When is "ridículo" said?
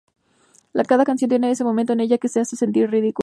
2.89-3.19